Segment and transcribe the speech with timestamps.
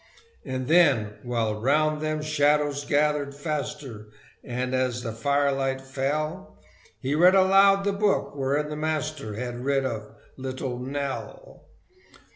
[0.43, 4.07] And then, while round them shadows gathered faster,
[4.43, 6.57] And as the firelight fell,
[6.99, 11.67] He read aloud the book wherein the Master Had writ of "Little Nell."